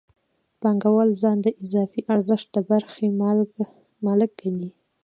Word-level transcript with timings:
پانګوال 0.61 1.09
ځان 1.21 1.37
د 1.41 1.47
اضافي 1.63 2.01
ارزښت 2.13 2.47
د 2.55 2.57
برخې 2.69 3.05
مالک 4.05 4.31
ګڼي 4.41 4.69